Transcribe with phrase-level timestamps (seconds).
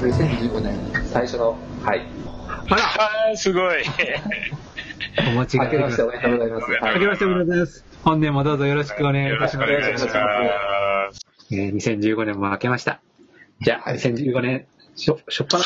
[0.00, 2.06] 2015年最初の、はい。
[2.70, 2.82] あら、
[3.30, 3.82] あーすごい。
[5.18, 6.70] お間違い明けましておめでとうございます。
[6.72, 7.84] は明けましておめでとうございます。
[8.04, 9.72] 本年もどうぞよろしくお願いいよろしくたします。
[9.72, 11.20] お願いします。
[11.50, 13.00] えー2015年も明けました。
[13.60, 15.64] じゃあ、2015年、しょ、しょっぱな、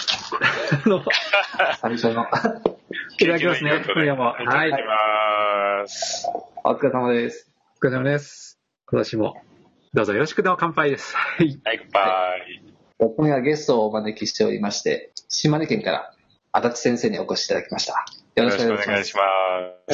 [0.87, 1.05] の、
[1.81, 2.25] 最初の、
[3.19, 4.33] いただきますね、今夜も。
[4.33, 4.73] はい。
[6.65, 7.51] お疲れ様です。
[7.83, 8.59] お疲れ様です。
[8.91, 9.35] 今年も、
[9.93, 11.17] どうぞよろしくの乾杯です。
[11.17, 11.61] はい。
[11.65, 12.72] はい、乾杯。
[13.11, 16.15] 今夜ゲストをお招きしておりまして、島根県から
[16.53, 18.05] 足立先生にお越しいただきました。
[18.37, 19.05] よよろしくお願いします。
[19.05, 19.23] しま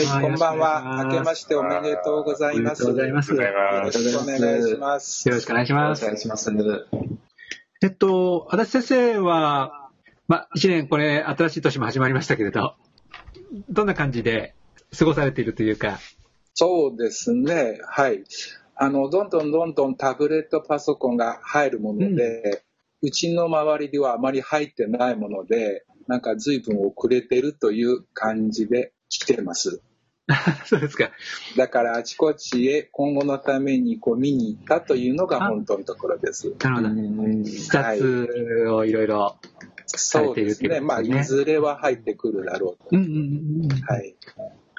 [0.00, 0.06] す。
[0.06, 0.82] はい、こんばんよろしくお願いしは。
[0.82, 2.84] ます明けましておめでとうございます。
[2.86, 3.32] おめでとうございます。
[3.32, 5.28] よろますしくお願いします。
[5.28, 6.18] よろしくお願いしよろますしくお願い。
[6.18, 6.50] します。
[7.80, 9.90] えっと、足立先生は、
[10.27, 12.74] まあ、一年これ、新しい年も始まりましたけれど、
[13.70, 14.54] どんな感じで
[14.98, 15.98] 過ごされているというか、
[16.60, 17.78] そうですね。
[17.86, 18.24] はい。
[18.74, 22.67] あの、どんどんどんどんタブレットパソコンが入るもので、う
[23.10, 29.82] ちの周りではあまり入ってないもので、なんか随分遅れてるという感じで来てます。
[30.66, 31.10] そうですか。
[31.56, 36.52] だからあちこちへ今後のためにこう見に行ったというのが本当のところです。
[36.60, 36.88] なるほど。
[36.88, 39.36] うん視察をいろいろ。
[39.86, 40.80] そうですね。
[40.80, 42.88] まあ、いずれは入ってくるだろうと。
[42.92, 44.14] うんうんうんうんはい。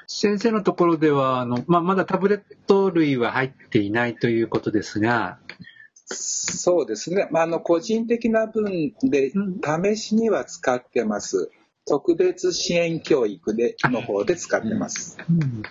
[0.06, 5.40] 先生のところでは、あの、まあ、まだタブレット類は入っていないということですが、
[6.12, 7.28] そうですね。
[7.32, 9.62] まあ、あの、個人的な分でうん、
[9.96, 11.52] 試しには使ってます。
[11.86, 15.18] 特別支援教育で、の方で使ってます。
[15.30, 15.64] うん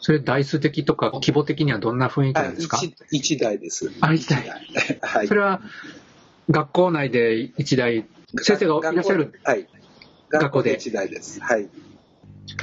[0.00, 3.90] それ台数的とか規模的にはどんな雰囲気はないんですか、一一台です。
[4.00, 4.48] あ一台
[5.02, 5.34] はいそ。
[5.34, 5.60] れは
[6.48, 8.06] 学校内で一台、
[8.40, 9.68] 先生がいらっしゃる、学校はい。
[10.30, 11.40] 学校で一台です。
[11.40, 11.68] はい。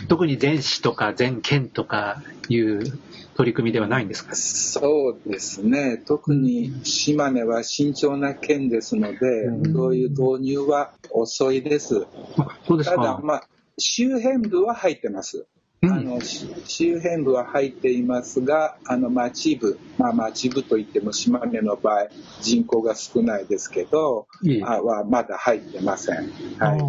[0.07, 2.97] 特に全市とか全県とかいう
[3.35, 4.35] 取り組みではないんですか？
[4.35, 6.01] そうですね。
[6.05, 12.07] 特に島根は慎重な県ですので、うんそういう導入は遅いです。
[12.37, 13.19] あそうですただ、か。
[13.23, 13.47] まあ、
[13.77, 15.45] 周辺部は入ってます。
[15.81, 22.07] うんあのし周辺部は入っていますが、あの町部、まあ、町部といっても島根の場合、
[22.41, 26.31] 人口が少ないですけど、いえあはまだ入ってません。
[26.57, 26.79] はい、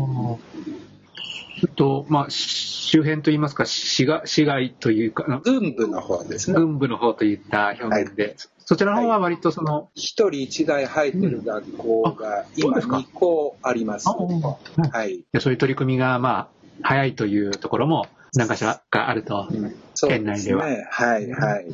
[1.75, 6.57] と、まあ、周辺といいますか、市が市街というか、あの運部の方ですね。
[6.57, 14.09] 軍部の方といった表現で、そちらの方は割とその、一人一台入ってる学校が今そうですか2校あります。
[14.09, 15.25] あはい。
[15.33, 16.49] でそういう取り組みが、まあ、
[16.83, 19.49] 早いというところも何かしらがあると。
[19.95, 20.87] そう県内ではですね。
[20.91, 21.67] はい、はい。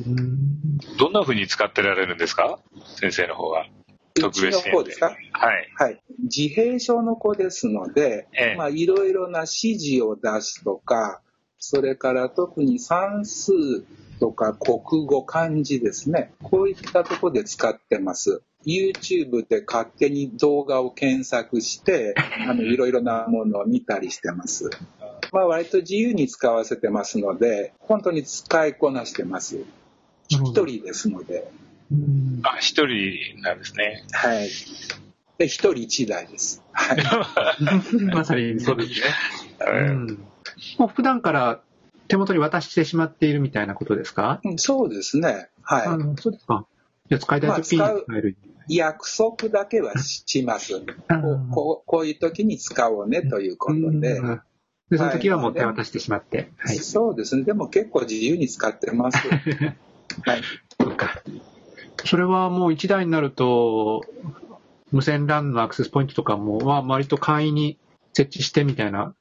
[0.97, 2.59] どんな風に使ってられるんですか？
[2.95, 3.65] 先生の方は。
[4.13, 5.17] 特別支うちの援で方ですか？
[5.31, 5.69] はい。
[5.75, 6.01] はい。
[6.23, 11.21] 自閉症の子ですので、ええまあ、いろいろな指示を出すとか、
[11.57, 13.51] それから特に算数
[14.19, 16.33] とか国語、漢字ですね。
[16.43, 18.41] こういったところで使ってます。
[18.65, 22.13] YouTube で勝手に動画を検索して、
[22.47, 24.69] あの、いろいろなものを見たりしてます。
[25.31, 29.57] まあ、割と自由に使わせてますので、本当に使いこなしてます。
[30.29, 31.49] 一人ですので。
[31.91, 34.03] うんあ、一人なんですね。
[34.11, 34.49] はい。
[35.37, 36.63] で、一人一台です。
[36.71, 36.97] はい。
[38.13, 38.95] まさにそうですね。
[39.71, 40.17] ううんん
[40.77, 41.61] もう普段から
[42.07, 45.49] 手元に渡してしまっているみたいなことですか、うんそうですね。
[45.63, 46.65] あはのそうですか。
[47.09, 48.29] じゃあ使いたい時にまあ使える。
[48.67, 48.75] い。
[48.75, 50.79] 約束だけはします。
[50.79, 54.17] こあうこうこういう時に使おうねということで。
[54.17, 54.41] うん
[54.89, 56.51] で、その時はもう手渡してしまって。
[56.57, 56.75] はい。
[56.77, 57.43] そうですね。
[57.43, 59.17] でも結構自由に使ってます。
[60.23, 60.41] はい。
[60.79, 61.23] そうか。
[62.05, 64.01] それはもう1台になると、
[64.91, 67.79] 無線 LAN のアクセスポイントとかも、まあ、割と簡易に
[68.13, 69.15] 設置してみたいな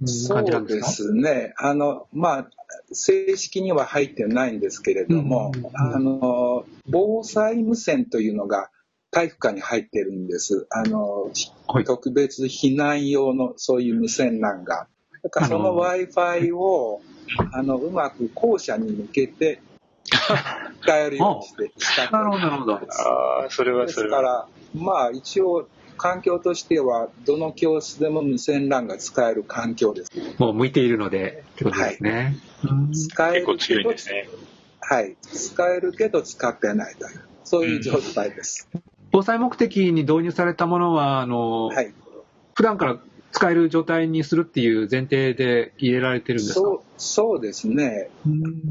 [0.00, 0.90] うんそうで感じなんですか？
[0.90, 1.54] すね。
[1.56, 2.50] あの、まあ、
[2.92, 8.70] 正式には入ってないんですけれども、うんあの、防災無線というのが
[9.10, 10.66] 体育館に入ってるんです。
[10.70, 11.30] あの、
[11.68, 14.88] はい特別避難用のそういう無線 LAN が。
[15.22, 17.00] だからその Wi-Fi を、
[17.52, 19.60] あの、うまく校舎に向けて
[20.82, 22.74] 使えるようにして、したなるほど、なるほど。
[22.74, 24.16] ああ、それはでそれは。
[24.18, 30.10] すから、まあ一応、環境としては、どの教室でも無線 LAN が使える環境です。
[30.38, 32.36] もう向いているので、ってことですね。
[32.64, 34.28] うん使え結構るけど強いんですね。
[34.80, 35.16] はい。
[35.22, 38.68] 使えるけど使ってないという、そういう状態です。
[39.12, 41.92] 防災目的に導入されたものは、あの、はい。
[42.54, 42.98] 普段から
[43.32, 46.60] 使える状態にするっていう前提で入れられてるんですか？
[46.60, 48.10] そう、そうですね。
[48.26, 48.62] うん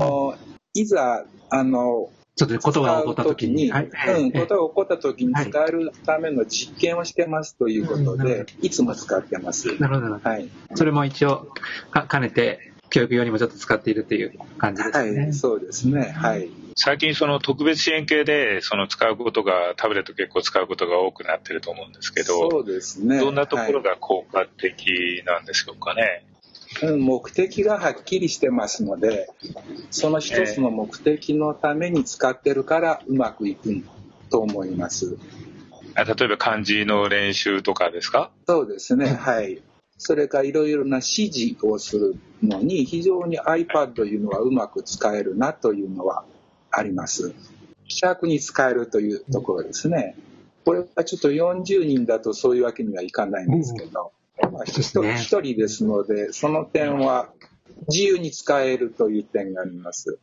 [0.74, 3.70] いざ、あの、ちょっとことが起こった時に。
[3.70, 9.80] 使う時にうん、ことが起こった時に使えるための実験をしてますということはいで、いつも使ってます。
[9.80, 10.30] なるほど、なるほど。
[10.30, 10.50] はい。
[10.74, 11.54] それも一応、
[11.92, 15.22] か兼ねて、教育用にもちょっと使っているっていう感じですね。
[15.22, 16.12] はい、そうですね。
[16.16, 16.50] はい。
[16.76, 23.20] 最近その特別支援系でその使うことがタブレット結構使うことが多くなってると思うんですけどそうですね。
[23.20, 26.24] どんなところが効果的なんでしょうかね、はい
[26.82, 29.30] 目的がはっきりしてますので、
[29.92, 33.84] その一つの目的のために使ってるからうまくいく
[34.30, 35.18] と思います。
[35.96, 38.32] あ例えば漢字の練習とかですか？
[38.48, 39.08] そうですね。
[39.08, 39.62] はい。
[39.98, 46.26] それからいろいろな指示をするのに非常に iPad というのはうまく使えるなというのは
[46.72, 47.34] あります。
[47.88, 50.16] 気さくに使えるというところですね。
[50.66, 54.04] これはちょっと40人だとそういうわけにはいかないんですけど、まあ、
[54.66, 57.30] 一人一人ですので、その点は
[57.88, 60.20] 自由に使えるという点があります。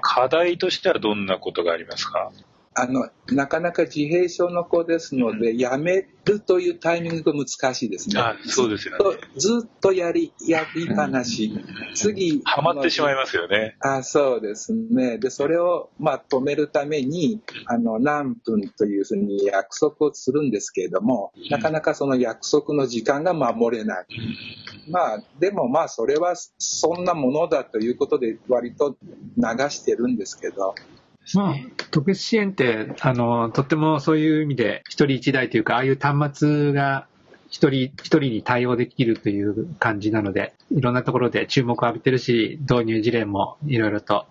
[0.00, 2.32] 課題としてはどんなことがありますか？
[2.74, 8.18] あの、なかなか自閉症の子ですので、やめるというタイミングが難しいですね。
[8.18, 9.18] あそうですよね。
[9.36, 11.52] ずっとやり、やりっぱなし。
[11.94, 12.40] 次。
[12.44, 13.76] ハマってしまいますよね。
[13.80, 15.18] あそうですね。
[15.18, 24.06] で、それを、まあ、止めるために、あの、何分というふうに約束をするんですけれども、なかなかその約束の時間が守れない。
[24.88, 28.96] まあ、でもまあ、それはそんなものだということで、割と
[29.36, 30.74] 流してるんですけど、
[31.34, 31.54] まあ、
[31.90, 37.06] 特別支援って、あの、とってもそういう意味で、一人一台というか、ああいう端末が
[37.52, 44.26] 一人一人に対応できるという感じなので、いろんなところで注目を浴びてるし、導入事例もいろいろと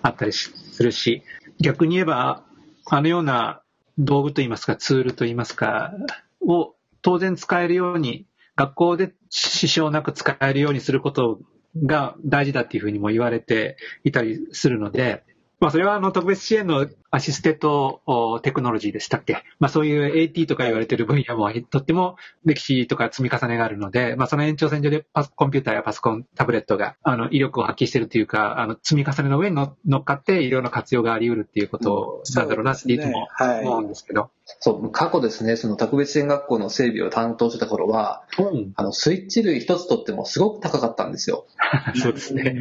[0.00, 1.22] あったりするし、
[1.60, 2.44] 逆に言えば、
[2.86, 3.60] あのような
[3.98, 5.92] 道具といいますか、ツールといいますか、
[6.40, 11.40] を当然使えるように、学校で支障なく使えるようにすること
[11.84, 15.24] が大事だっていうふうにも言われていたりするので、
[15.62, 19.44] まあ、それはあの特別支援のアシステントテクノロジーでしたっけ？
[19.60, 29.56] まあ、そういう AT とか言われている分野もとっても歴史とか積み重ねがあるので、まあ、その延長線上でパコンピューターやパソコン、タブレットがあの威力を発揮しているというか、あの積み重ねの上に
[29.86, 34.30] 乗っかっていろんな活用があり得るっていうことなんだろうなっていつも思うんですけど。
[34.58, 41.46] そう、過去ですね、その特別支援学校の整備を担当してた頃は、うん、あの、スイッチ類一つとってもすごく高かったんですよ。
[41.94, 42.56] そうですね。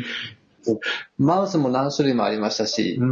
[1.18, 3.04] マウスも何種類もありましたし、あ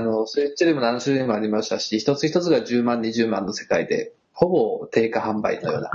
[0.00, 5.90] の、スイッチ類も何種類もありましたし、一つ一つが10万、20万の世界で、ほぼ定価販売のような。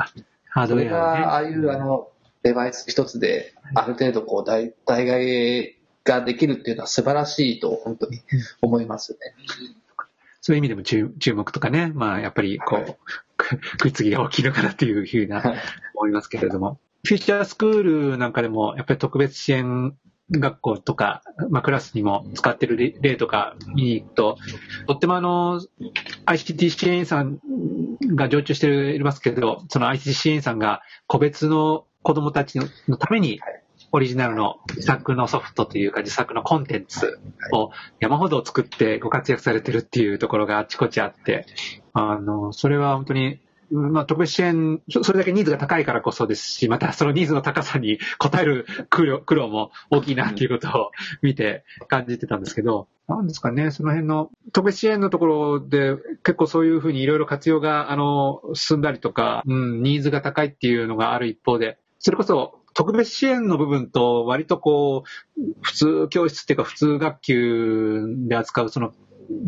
[0.49, 2.09] ハードウェア、ね、ああいうあの、
[2.43, 5.73] デバイス一つで、ある程度こう、代替
[6.03, 8.19] ができるっていうのは素晴らしいと、本当に
[8.61, 9.17] 思いますね。
[10.41, 12.97] そういう意味でも注注目とかね、まあ、やっぱりこう、はい、
[13.73, 15.55] 食いつぎが大きいのかなっていうふうな
[15.93, 16.79] 思いますけれども。
[17.03, 19.95] フューチャースクールなんかでも、やっぱり特別支援
[20.31, 24.37] 学校とか、まあ、クラスにも使ってる例とか見に行くと、
[24.87, 25.61] とってもあの、
[26.25, 27.39] ICT 支援員さん
[28.15, 33.39] が常駐していますけど、その ICT 支援員さんが個別の子供たちのために、
[33.93, 37.19] オリジナルの自作のソフトというか自作のコンテンツ
[37.53, 37.71] を
[38.01, 41.45] 山ほど作ってご活躍されてるっていうところがあちこちあって、
[41.93, 43.39] あの、それは本当に
[43.71, 50.91] まあ、特別支援、それだけニーズが高いからこそですし、またそのニーズの高さに応える苦労苦労も大きいなっていうことを
[51.21, 65.03] 見て感じてたんですけど、なんですかね、その辺の特別支援のところで結構そういうふうにいろいろ活用が、あの、進んだりとか、うん、ニーズが高いっていうのがある一方で、それこそ特別支援の部分と割とこ
[65.37, 68.93] う、普通教室っていうか普通学級で扱うその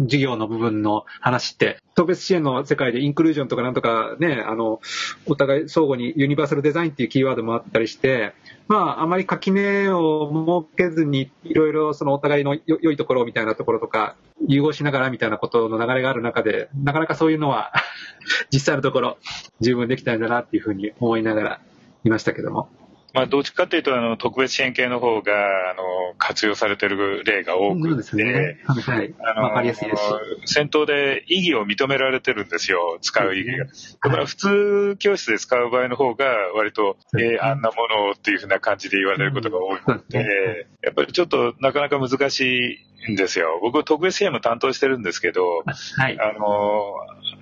[0.03, 4.81] 授業の部分の話って、特別支援の世界でインクルージョンとかなんとかね、あの、
[5.25, 8.33] お互い相互にユニバーサルデザインっていうキーワードもあったりして、
[8.67, 14.15] まあ、あまり垣根を設けずに、いろいろそのお互いの良いところみたいなところとか、
[14.47, 17.73] 融合しながらみたいなことの流れがある中で、なかなかそういうのは
[18.51, 19.17] 実際のところ、
[19.59, 21.61] 十分できたんだなっていうふうに思いながら
[22.03, 22.69] いましたけども。
[23.13, 25.83] まあ、どっちかというと、あの、特別支援系の方が、あの、
[26.17, 28.57] 活用されてる例が多くて、ね。
[28.65, 29.13] はい。
[29.17, 30.03] わかりやすいです
[30.45, 30.53] し。
[30.53, 33.65] 先頭で意義を認められてるんですよ、使う意義が。
[33.65, 33.71] だ
[34.11, 43.59] から普通教室で使う場合の方が、割と、えー、あんなものをっていうふうな感じで言われることが多いので、やっぱりちょっとなかなか難しいんですよ。
[43.61, 45.63] 僕、特別支援も担当してるんですけど、
[45.97, 46.19] はい。
[46.19, 46.93] あの、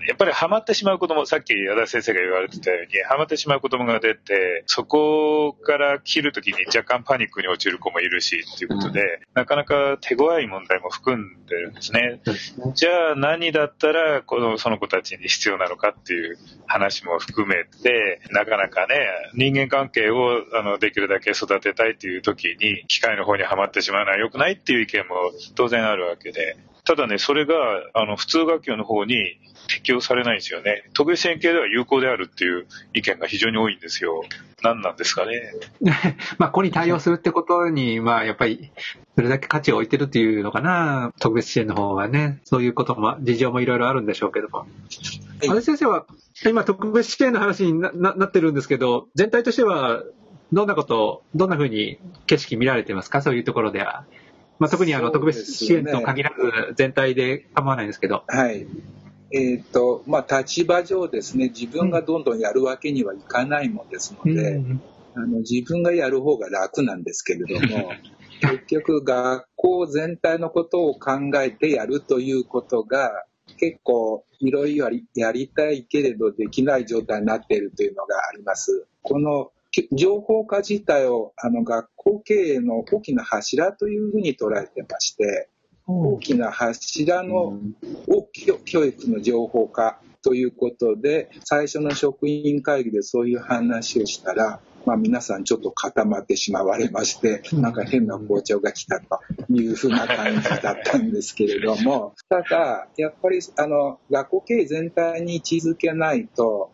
[0.08, 12.22] やっぱりハマってしまう子供、さっき足立先生が言われてたように、ハマってしまう子供が出て、そこから切るときに若干パニックに陥る子もいるし、っていうことで、うん、なかなか手強い問題も含んでるんですね。
[12.74, 16.38] じゃあ何だったら、この、その子たちに必要なのかっていう
[16.68, 18.96] 話も含めて、なかなかね、
[19.34, 25.16] 人間関係を、あの、できるだけ育てたいっていう時に、機械の方にはまってしまうのは良くないっていう意見も
[25.56, 27.54] 当然あるわけで、ただね、それが、
[27.94, 29.18] あの、普通学級の方に
[29.68, 30.90] 適用されないんですよね。
[30.94, 34.24] 特別支援系では有効であるっていう意見が非常に多いんですよ。
[34.64, 35.54] 何なんですかね。
[36.40, 38.72] まあ、ここに対応するってことに、まあ、やっぱり、
[39.16, 41.12] それだけ価値を置いてるっていうのかな。
[41.20, 42.40] 特別支援の方はね。
[42.46, 44.66] そういうことも、事情もいろいろあるんでしょうけども。
[45.44, 46.06] 安倍先生は、
[46.46, 50.04] 今特別支援の話にななってるんですけど、全体としては、
[50.54, 53.22] どんなことを、どんなふうに景色見られてますか？
[53.22, 54.06] そういうところでは。
[54.60, 58.24] まあ、特にあの、特別支援と限らず全体で構わないんですけど。
[58.28, 58.68] はい。
[59.32, 64.82] えっ、ー、と、まあ、立場上ですね、自分がどんどんやるわけにはいかないもんですので、うん、
[65.16, 67.92] あの自分がやる方が楽なんですけれども、
[68.40, 71.12] 結局学校全体のことを考
[71.42, 73.26] えてやるということが、
[73.58, 78.86] 結構いろいろやりたいけれどできない状態になっているというのがあります。
[79.02, 79.52] この
[79.92, 85.50] 情報化自体をあの学校経営の大きな柱というふうに捉えてまして、
[85.86, 87.60] 大きな柱の
[88.66, 99.20] 教育の情報化ということで、最初の職員会議でそういう話をしたら、まあ、皆さんちょっと固まってしまわれまして、なんか変な校長が来たと
[99.54, 106.72] いうふうな感じだったんですけれども、ただ、やっぱりあの学校経営全体に位置づけないと、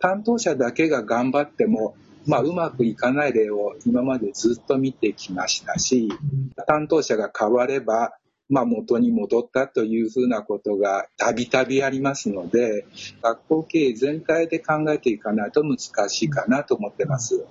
[0.00, 1.94] 担当者だけが頑張っても
[2.26, 6.08] まあ、うまくいかない例を今までずっと見てきましたし、
[6.66, 8.12] 担当者が変われば、
[8.48, 12.86] まあ、元に戻ったというふうなことがたびたびありますので、
[13.22, 17.44] 学校経営全体で考えていかないと難しいかなと思ってます。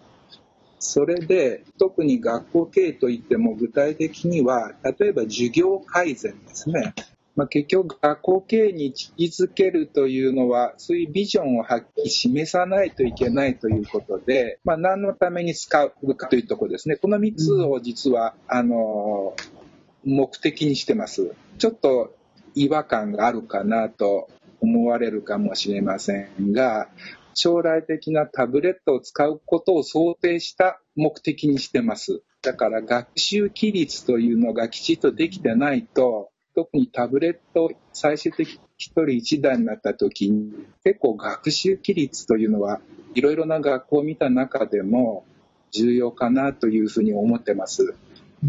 [0.79, 6.93] それで、特に学校経営といっても具体的には、例えば授業改善ですね。
[7.41, 16.97] まあ、結局、学校経営に位置づけるというのは、そういうビジョンをはっきり示さないといけないということで、まあ、何のために使うかというところですね。
[16.97, 19.35] この3つを実は、あの、
[20.03, 21.31] 目的にしてます。
[21.57, 22.13] ちょっと
[22.53, 24.29] 違和感があるかなと
[24.59, 26.89] 思われるかもしれませんが、
[27.33, 32.21] 将来的なタブレットを使うことを想定した目的にしてます。
[32.43, 40.53] だから学習規律というのがきちっとできてないと、特にタブレット、最終的に一人一台になった時に、
[40.83, 42.81] 結構学習規律というのは、
[43.13, 45.25] いろいろな学校を見た中でも
[45.71, 47.95] 重要かなというふうに思ってます。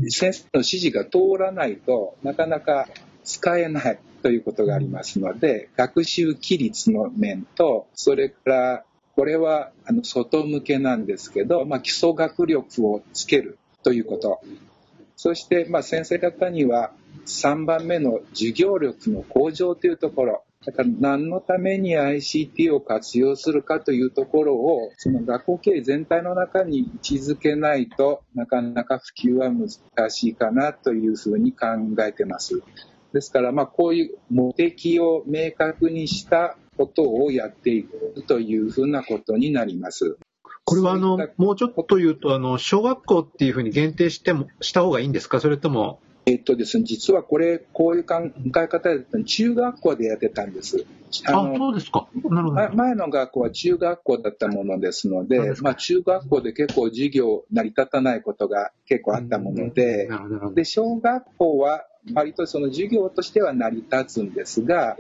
[0.09, 2.89] 先生の指示が通らないとなかなか
[3.25, 14.41] 使えないということがありますので、学習規律の面と、それからこれはあの外向けなんですけど、まあ、基礎学力をつけるということ。
[15.23, 16.91] そして、まあ、先生方には
[17.27, 20.43] 3番目の授業力の向上というところ。
[20.67, 31.67] だから何のために ICT を活用するかというところを、その学校経営全体の中に位置づけないとなかなか普及は難しいかなというふうに考
[32.01, 32.61] えてます。
[33.13, 40.17] ですから、まあこういう目的を明確にしたことをやっていくというふうなことになります。
[40.65, 45.41] これはあの、もうちょっと言うと、あの、小学校っていうふうに限定しても、した方がいいんですか？
[45.41, 45.99] それとも。
[46.25, 50.87] えっとですね、実はこれ、こういう考え方で中学校でやってたんです。
[51.27, 52.07] あそうですか。
[52.31, 52.71] なるほど。
[52.75, 60.09] 前の学校は中学校だったものですので、まあ中学校で結構授業成り立たないことが結構あったもので、
[60.55, 64.97] で、小学校は割とその授業としては成り立つんですが、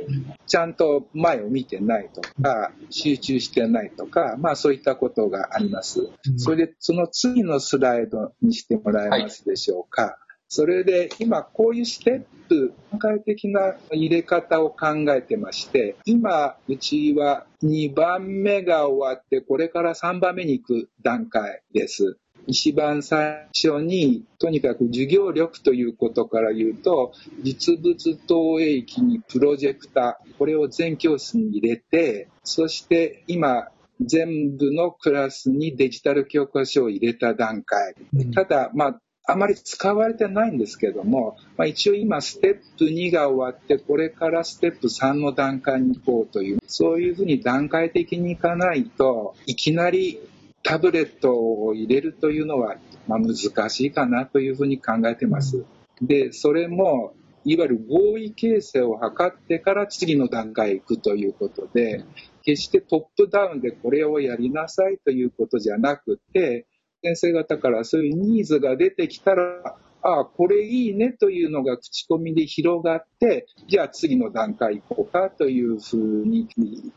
[0.47, 6.09] ちゃんと前を見てないとか、集中してないとか、まあそういったことがあります。
[6.37, 10.02] それで、その次のスライドにしてもらえますでしょうか。
[10.02, 10.14] はい、
[10.49, 22.18] それで、今こういうステップ、段階的な入れ方を考えてまして、今、うちは2番目が終わって、これから3番目に行く段階です。
[22.46, 33.68] 一番最初に、とにかく授業力ということから言うと、実物投影機にプロジェクター、これを全教室に入れて、そして今、
[34.00, 37.94] 全部のクラスにデジタル教科書を入れた段階。
[38.34, 50.18] ただ、まあ、あまり使われてないんですけども、まあ、一応今ステップ2が終わって、これからステップ3の段階に行こうという、そういうふうに段階的にいかないといきなり
[50.62, 52.76] タブレットを入れるというのは、
[53.09, 55.64] まあ、難しいかなというふうに考えてます。
[56.00, 57.14] で、それも、
[57.45, 62.04] いわゆる合意形成を図ってから次の段階へ行くということで、
[62.45, 66.66] 決してトップダウンでこれをやりなさいということじゃなくて、
[67.02, 76.49] 先生方からそういうニーズが出てきたら、ああ、これいいねというのが口コミで広がって、じゃあ次の段階行こうかというふうに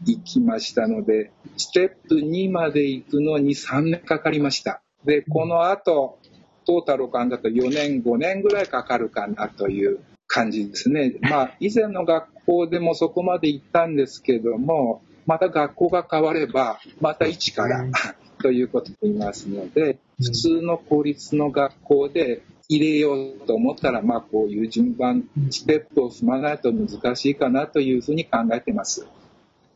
[0.06, 4.82] 行きましたので、ステップ2まで行くのに3年かかりました。
[5.06, 6.18] で、この後、
[6.66, 11.16] トータル感だと4年、5年ぐらいかかるかなという感じですね。
[11.22, 17.86] まあ、以前の学校でもそこまで行ったんですけども、また学校が変われば、また一から、
[18.42, 29.08] ということで言いますので、普通の公立の学校で入れようと思ったら、まあ、こういう順番、ステップを踏まないと難しいかなというふうに考えてます。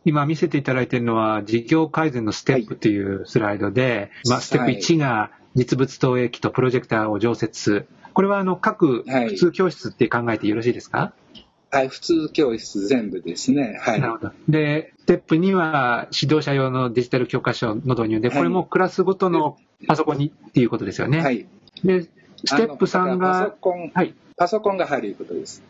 [0.05, 7.87] 今見せていただいているのは、事業改善のステップというスライドで、はい、まあ、ステップ1が実物投影機とプロジェクターを常設。
[8.13, 11.13] これはあの各普通教室って考えてよろしいですか、
[11.71, 13.77] はい、普通教室全部ですね。
[13.81, 14.01] はい。
[14.01, 14.31] なるほど。
[14.47, 21.21] で、ステップ2は指導者用のデジタル教科書の導入で、これもクラスごとのパソコンにっていうことですよね。
[21.21, 21.45] はい。
[21.83, 22.07] で、
[22.45, 24.13] ステップ3が、パソコン、はい。
[24.37, 25.63] パソコンが入ることです。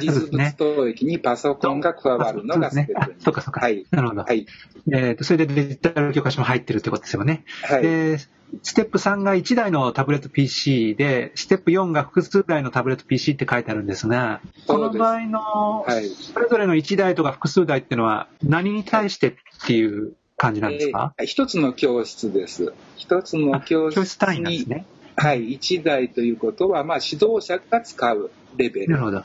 [0.00, 3.14] 実物投影にパソコンが加わるのがステップ2。
[3.24, 3.60] そうかそうか。
[3.60, 3.86] はい。
[3.90, 4.22] なるほど。
[4.22, 4.46] はい。
[4.92, 7.44] えっ、と、それでデジタル教科書も入ってるってことですよね。
[7.62, 7.82] はい。
[7.82, 8.18] で、
[8.62, 19.34] ステップ3が1台のタブレット PC で、ステップ4が複数台のタブレット PC って書いてあるんですが、この場合の、それぞれの1台とか複数台っていうのは、何に対してっ
[19.66, 22.72] ていう感じなんですか、えー、一つの教室です。
[22.96, 24.02] 一つの教室に。
[24.02, 24.86] 教室単位なんですね。
[25.16, 28.92] はい、1台ということは、まあ、指導者が使うレベル。
[28.92, 29.22] なるほど。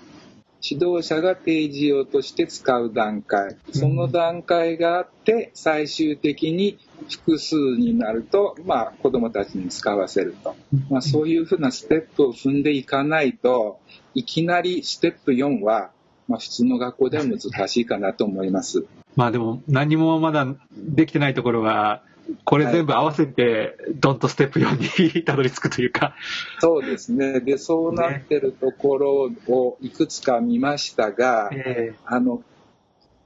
[0.61, 6.77] 指導者が提示用として使う段階、その段階があって、最終的に
[7.09, 10.55] 複数になると、まあ、子供たちに使わせると。
[10.89, 13.79] まあ、そういうふうなステップを踏んでいかないと、
[14.13, 15.91] いきなりステップ4は、
[16.27, 18.85] まあ、普通の学校では難しいかなと思います。
[19.15, 22.03] まあでも、何もまだできてないところが、
[22.43, 26.15] これ全部合わせて、ドンとステップ4にたどり着くというか。
[26.59, 27.39] そうですね。
[27.39, 32.43] で、そうなってるところをいくつか見ましたが、ね、あの、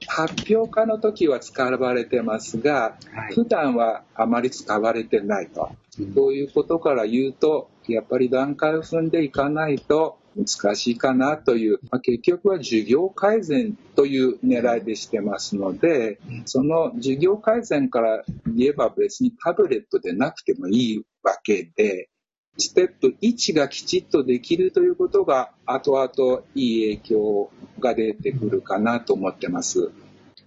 [0.06, 5.70] 発表会の時は使われてますが、はい、普段はあまり使われてないと。
[6.14, 22.08] そういうことから言うと、やっぱり段階を踏んでいかないと難しいかなという、まあ、結局は授業改善という狙いでしてますので、その授業改善から言えば別にタブレットでなくてもいいわけで、
[22.56, 27.50] ステップ1がきちっとできるということが、後々いい影響
[27.80, 29.90] が出てくるかなと思ってます。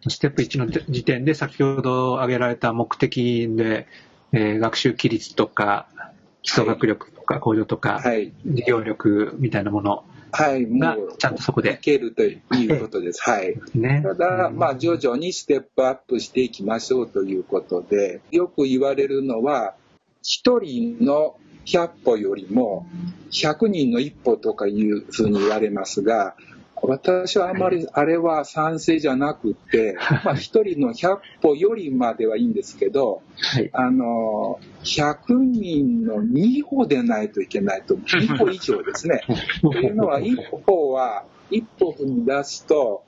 [0.07, 3.87] ステップ1の時点で先ほど挙げられた目的で、
[4.31, 5.87] えー、学習規律とか
[6.43, 11.73] 基礎学力か向上とか、はい、事業力みたいなものはい、もう、ちゃんとそこで。
[11.73, 12.35] いけるとい
[12.69, 13.21] うことです。
[13.29, 13.55] はい。
[13.75, 19.75] ね、ただ、まあ、徐々にステップアップしていきましょうということで、よく言われるのは、
[20.21, 22.85] 一人の100歩よりも
[23.31, 26.35] 100人の一歩とかいうふうに言われますが、
[26.81, 39.21] 私はあまりあれは賛成じゃなくて、まあ一人の100歩よりまではいいんですけど、はい、あの、100人の2歩でないといけないと、2歩以上ですね。
[39.61, 43.03] というのは、一歩は、一歩踏み出すと、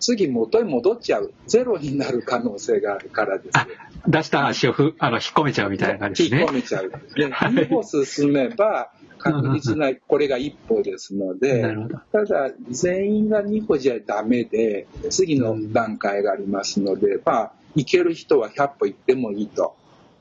[0.00, 1.32] 次元に戻っちゃう。
[1.46, 3.66] ゼロになる可能性があるからです、ね。
[4.06, 6.40] 出した足をふあの引っ込めちゃうみたいな感じですね。
[6.42, 6.90] 引っ込めちゃう。
[7.16, 11.76] で、2歩進めば、確実な、これが一歩ですので、
[12.12, 19.76] ただ、全員が2歩じゃダメで、次の段階がありますので、まあ、行ける人は100歩行ってもいいと。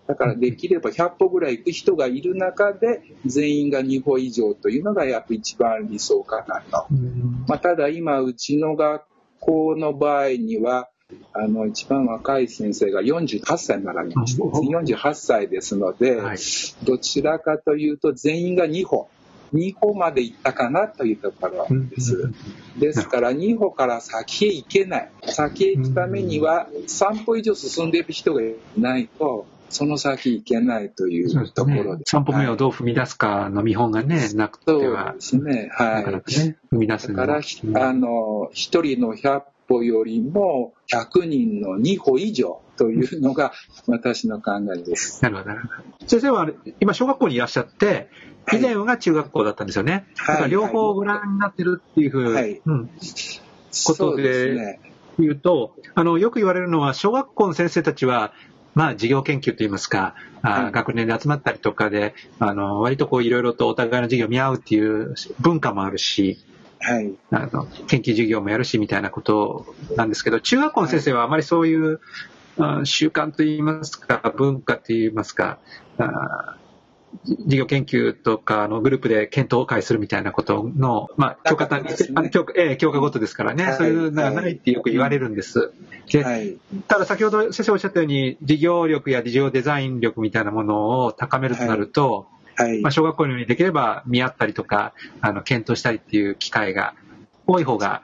[0.08, 6.88] だからできれば100歩ぐらい行く人がいる中で、全員が2歩以上というのがやっぱ一番理想かなと。
[7.48, 9.04] まあ、ただ今、うちの学
[9.40, 10.90] 校の場合には、
[11.34, 16.38] あの、一番若い先生が48歳になられまして、48歳ですので、はい、
[16.84, 19.08] どちらかというと全員が2歩、
[19.54, 22.32] 2歩まで行ったかなというところです。
[22.78, 25.12] ですから2歩から先へ行けない。
[25.28, 32.04] 先へ行くためには3歩以上進んでいる人がいないと、その先行けないというところで。
[32.06, 35.16] すね、3歩目をどう踏み出すかの見本がね、なくては。
[35.20, 35.70] そうですね。
[35.72, 35.96] はい。
[35.96, 43.54] なかなかね、踏み出すだから、あの、一人の100歩よりも100人の2歩以上というのが
[43.88, 45.24] 私の考えです。
[45.24, 45.56] なるほど。
[46.08, 46.50] 先生は
[46.80, 48.10] 今小学校にいらっしゃって、
[48.54, 50.06] 以前は中学校だったんですよね。
[50.16, 52.90] はい、だから両方ご覧になってるっていうふう、はい、うん、
[53.86, 54.80] ことで
[55.20, 58.34] 言うと、ね、あの、よく言われるのは、小学校の先生たちは、
[58.74, 66.40] まあ、授業研究といいますか、あ学年で集まったりとかで、あの、割とこう、いろいろとお互いの授業を見合うっていう文化もあるし、
[66.80, 72.00] はい、あの研究授業もやるしみたいなことなんですけど、中学校の先生はあまりそういう、
[72.58, 75.60] はい、習慣といいますか、文化といいますか、
[75.98, 76.58] あ
[77.24, 81.84] 事業研究とかのグループで検討会するみたいなことの、まあ、教科単位、
[82.22, 85.72] ね、教科、ええ、教科ごとですからね、はい、そういうのがないってよく言われるんです。
[86.12, 92.28] で、はい、ただ先ほど先生おっしゃったように、事業力や事業デザイン力みたいなものを高めるとなると、
[92.58, 96.96] はいはい、まあ、小学校のようにできれば見合ったりとか、あの、検討したりっていう機会が
[97.46, 98.04] 多い方が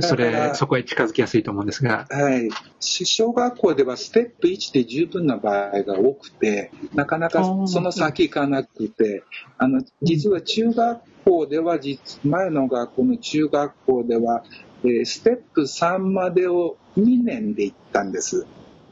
[0.00, 2.06] それ、そこへ近づきやすいと思うんですが。
[2.08, 2.48] はい。
[2.78, 9.24] 小学校ではステップ1で十分な場合が多くて、なかなかその先行かなくて、
[9.58, 11.78] あの、実は中学校では、
[12.24, 14.44] 前の学校の中学校では、
[14.84, 18.46] えー、ステップ3までを2年で行ったんです。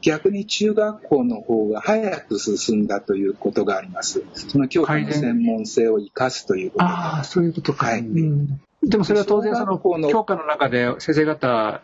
[0.05, 4.23] 逆に中学校の方が早く進んだということがあります。
[4.33, 6.85] その教科の専門性を生かすということ。
[6.85, 7.87] ああ、そういうことか。
[7.87, 8.01] はい。
[8.01, 11.81] うんでもそれは当然その教科の中で先生方、は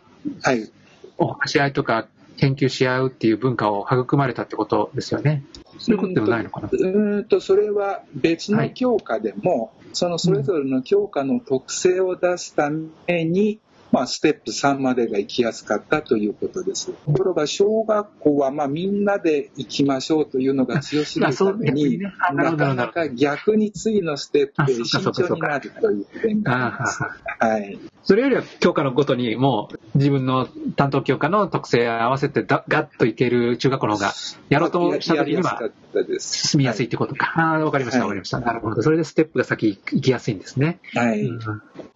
[0.52, 0.70] い、
[1.18, 2.06] お話し合いとか
[2.36, 5.42] 研究し合うっていう文化を育まれたってことですよね。
[5.78, 13.58] そういうことでもないのかなうんと、それは別の教科でも、はい、そのそれぞれの教科の特性を出すために、
[13.92, 16.92] まあ、ステップ3までが行きやすかったということです。
[16.92, 27.02] ところが、小学校は、まあ、みんなで行きましょうというのが強すぎるために、ね、なかなか逆に次のステップで慎重になるという点があります。
[27.38, 27.78] はい。
[28.04, 34.12] それよりは教科のごとにもう自分の担当教科の特性合わせてガッといける中学校の方が
[34.48, 35.70] やろうとした時には
[36.18, 37.26] 進みやすいってことか。
[37.26, 38.40] はい、ああ、わかりました、わかりました。
[38.40, 38.82] なるほど。
[38.82, 40.80] それでステップが先行きやすいんですね。
[40.94, 41.20] はい。
[41.22, 41.40] うん、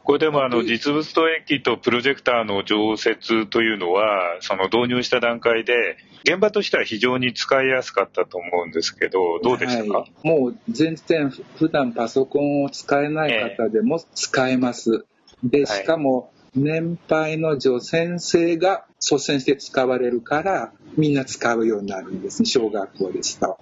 [0.04, 15.06] これでもあの実物投影機とプロジェクターの常設というのは、その導入した段階で、現場としては非常に使いやすかったと思うんですけど、どうでしたか、はい、もう全然普段パソコンを使えない方でも使えます。
[15.44, 23.55] えー、で、しかも、年配の女先生が率先して使われるから、みんな使うようになるんですね、小学校ですと。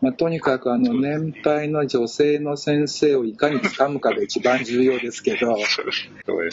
[0.00, 5.56] まあ、とにかくあの年配の女性の先生をいかに掴むかが一番重要ですけど、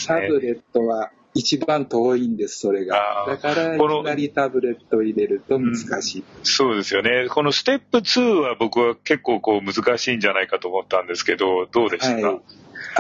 [0.08, 3.26] タブレットは一番遠いんです、それが。
[3.28, 7.28] だから、いきなりタブレットを入れると難しい、うん、そうですよね。
[7.30, 12.22] このステップ2は僕は結構こう難しいんじゃないかと思ったんですけど、どうでした？
[12.22, 12.42] か、はい、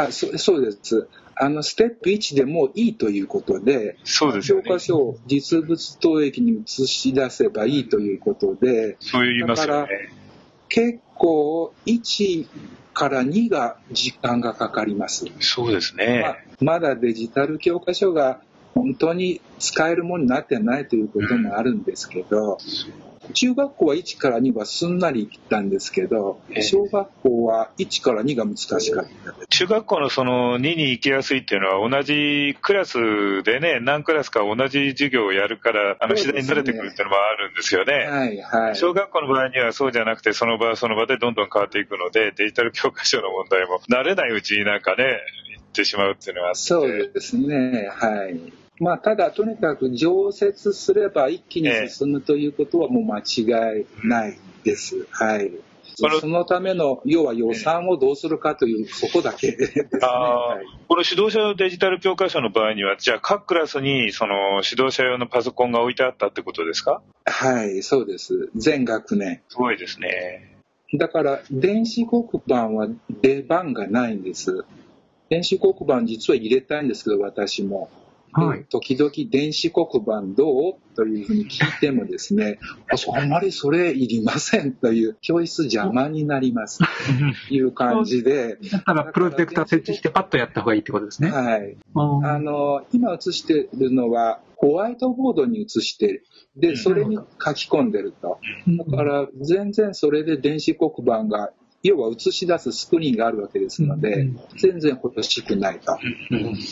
[0.09, 1.07] あそそうです。
[1.37, 4.61] あの、ステップ1でもいいということで、そうですね。
[4.63, 10.13] 教科書を実物投影に映し出せばいいということで、そう言いますよね。
[10.69, 12.47] 結構、1
[12.93, 15.25] から2が時間がかかります。
[15.39, 16.43] そうですね。
[16.61, 18.39] ままだデジタル教科書が
[18.73, 22.57] 本当に使えるものになってないということもあるんですけど、
[23.33, 37.93] 中学校は1から2はすんなり行ったんですけど、小学校は1から2が難しかった中学校のその2に行きやすいっていうのは同じクラスでね、何クラスか同じ授業をやるから、あの、次第に慣れてくるっていうのもあるんですよね。
[37.93, 38.75] はいはい。
[38.75, 45.19] 小学校の場合にはそうじゃなくて、その場その場でどんどん変わっていくので、デジタル教科書の問題も慣れないうちになんかね、
[45.51, 46.55] 行ってしまうっていうのは。
[46.55, 48.64] そうですね、はい。
[48.79, 55.07] まあ、ただ、とにかく常設すれば一気に進むということはもう間違いないです。
[55.11, 55.51] はい。
[55.97, 59.87] そのための、要は予算をどうするかという、そこだけですね。
[60.01, 67.01] はい、この指導者用デジタル教科書の場合には、じゃあ各クラスにその指導者用のパソコンが置いてあったってことですか？
[67.23, 68.49] はい、そうです。
[68.55, 69.41] 全学年。
[69.47, 70.57] すごいですね。
[70.95, 72.89] だから、電子黒板は
[73.21, 74.65] 出番がないんです。
[75.29, 77.89] 電子黒板実は入れたいんですけど、私も。
[78.41, 80.73] はい、時々電子黒板どう？
[80.95, 82.59] というふうに聞いてもですね、
[83.13, 86.85] あんまりそれいりませんという、教室邪魔になりますと
[87.53, 88.57] いう感じで。
[88.71, 91.29] だからプロジェクター設置してパッとやった方がいいってことですね。
[91.29, 91.77] はい。
[91.95, 96.23] あの、今映してるのはホワイトボードに映して
[96.55, 98.39] で、それに書き込んでると。
[98.67, 101.51] だから全然それで電子黒板が
[101.87, 105.95] 要は映し出すスクリーンがあるわけですので、全然欲しくないと。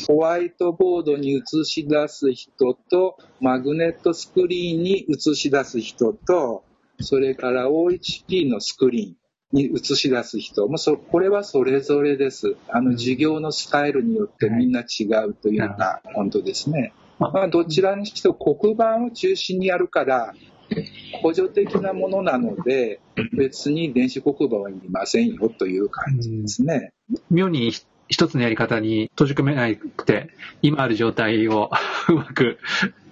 [0.07, 6.63] ホワイトボードに映し出す人と、マグネットスクリーンに映し出す人と、
[6.99, 9.15] それから OHP のスクリーン
[9.51, 12.55] に映し出す人、もそこれはそれぞれです。
[12.69, 16.91] あの、授業のスタイルによってみんな違うというのが本当ですね。
[17.19, 20.33] まあ、どちらにしても黒板を中心にやるから、
[21.21, 22.99] 補助的なものなので、
[23.31, 26.91] 別に電子黒板はいりませんよという感じですね。
[27.29, 27.71] 妙に
[28.07, 30.29] 一つのやり方に閉じ込めなくて、
[30.61, 31.71] 今ある状態を
[32.09, 32.57] うまく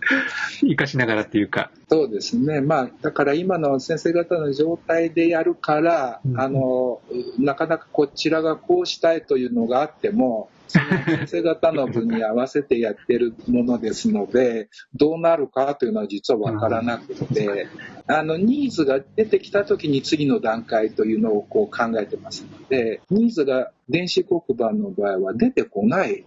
[0.62, 1.72] 生かしながらっていうか。
[1.90, 2.62] そうですね。
[2.62, 7.02] まあ、だから今の先生方の状態でやるから、うん、あの、
[7.40, 17.68] なかなかこちらがこうしたいというのがあっても、そ の先生方の分に合わせてやってるものですので、どうなるかというのは実はわからなくて、
[18.08, 26.24] あの、ニーズが出てきた時に次の段階というのをこう考えてますので、ニーズが電子黒板の場合は出てこない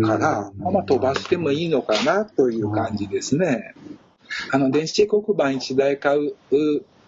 [0.00, 3.74] から、まあ、飛ばしてもいいのかなという感じですね。
[4.52, 6.34] あの、電子黒板1台買う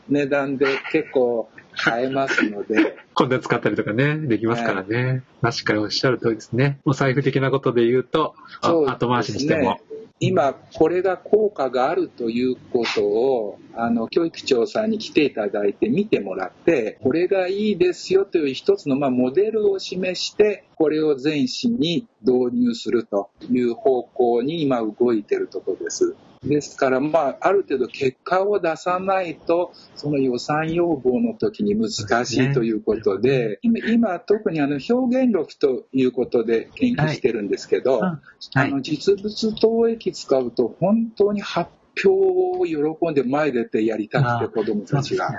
[0.09, 1.48] 値段で結構
[1.85, 2.96] 変えますので。
[3.14, 5.22] 今度使ったりとかね、できますからね。
[5.42, 6.79] はい、確かにおっしゃる通りですね。
[6.85, 9.81] お財布的なことで言うと、う後回しにしても。
[10.20, 26.16] 今、これが効果があるということを、あの、教育長さんに来ていただいて見てもらって、これがいいですよという一つの、まあ、モデルを示して、これを全市に導入するという方向に今動いているところです。
[26.42, 31.90] ですから、まあ、ある程度結果を出さないと、その予算要望の時に難
[32.24, 38.20] しいということで、今、今特にあの表現力ということで研究してるんですけど、は
[38.57, 41.70] い、あの実物投影使うと本当に発
[42.05, 45.31] 表を喜んで前出てやりたくて子供たちが、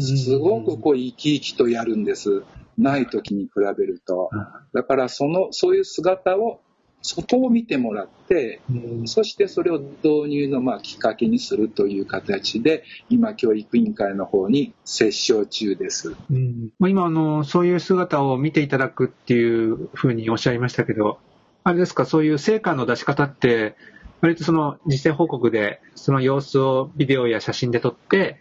[0.00, 2.42] すごくこう生き生きとやるんです。
[2.76, 4.30] ない時に比べると。
[4.72, 6.60] だからその、そういう姿を
[7.02, 16.14] そこを見てもらって、うん、そしてそれを導入のまあきっかけにするという形で、今、教育委員会の方に接触中です。
[16.30, 21.18] うん、今あの、そういう姿を見ていただくっていうふうにおっしゃいましたけど、
[21.64, 23.76] あれですか、そういう成果の出し方って、
[24.20, 28.40] 割とその実践報告で、その様子をビデオや写真で撮って、はい、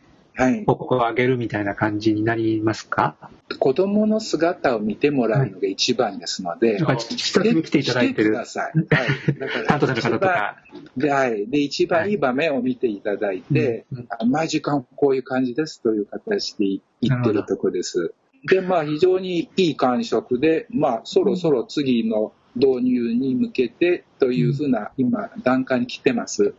[0.66, 3.16] 報告を上げるみたいな感じになりますか？
[3.60, 8.32] 子供の姿を見てもらうのが一番ですので、はい、視察に来ていただいてる。
[8.32, 8.74] ください。
[8.78, 9.40] はい。
[9.40, 10.58] だから、担当者の方とか。
[10.96, 11.48] で、はい。
[11.48, 18.14] で、一番いい場面を見ていただいて、はい、毎時間こういう感じですという形で言ってるとこです。
[18.48, 26.54] で、まあ、非常にいい感触で、まあ、そろそろ次の導入に向けてというふうな、今、段階に来てます。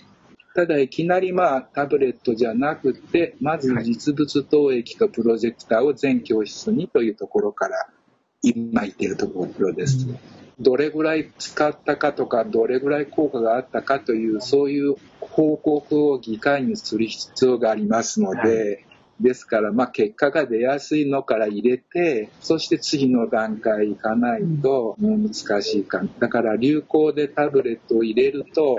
[0.58, 7.86] ただいきなりまあタブレットじゃなくて、まず実物投影とプロジェクターを全教室にというところから
[8.42, 10.08] 今言っているところです。
[10.58, 18.84] どれぐらい使ったかとか、どれぐらい効果があったかという、そういう報告を議会にする必要がありますので、
[19.20, 26.02] ですから、まあ、結果が出やすいのから入れて、そして次の段階行かないと難しいか。
[26.18, 28.78] だから流行でタブレットを入れると、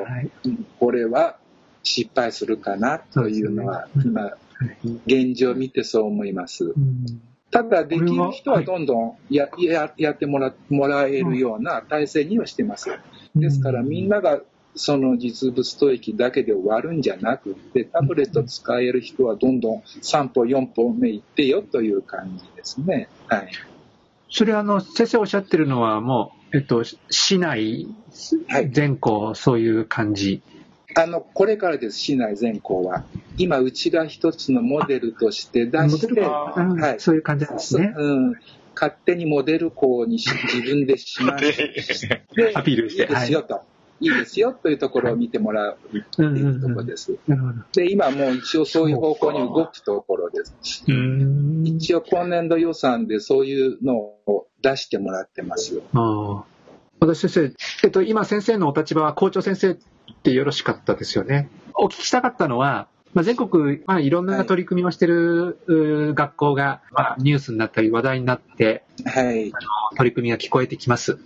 [0.82, 1.38] これは
[1.84, 4.32] 失敗するかなというのは、今、
[5.06, 6.74] 現状を見てそう思います。
[7.52, 12.89] ただ、できる人はどんどんやややってもらもらえるような体制にはしてます。
[13.36, 14.42] ですから、みんなが
[14.76, 23.10] その実物吐息だけで終わるんじゃなくて、タブレット使える人はどんどん3歩、4歩目行ってよという感じですね。
[23.28, 23.52] はい。
[24.30, 27.88] それあの、先生おっしゃってるのはもう、えっと、市内、
[28.70, 30.42] 全校、そういう感じ
[30.95, 33.04] あの、これからです、市内全校は。
[33.38, 37.93] 今、うちが一つのモデルとして出して、はい、そういう感じなんですね。
[37.95, 38.34] うん。
[38.73, 42.23] 勝手にモデル校にし自分でしまして、
[42.56, 43.04] アピールして。
[43.04, 43.56] いいですよと。
[43.56, 43.63] は
[43.99, 47.17] い、いいですよというところを見てもらうっていうところです。
[47.73, 50.86] で、今もう一応そういう方向に動くところです。
[51.65, 55.82] 一応今年度予算でそういうのを出してもらってます。
[57.02, 59.78] 私先生、えっと、今先生のお立場は校長先生
[60.13, 61.50] ってよろしかったですよね。
[61.74, 69.58] お聞きしたかったのは、まあ、全国、まあ、いろんな取り組みをしている、学校が、まあ、ニュースになったり話題になって、はい、あ
[69.91, 71.17] の取り組みが聞こえてきます。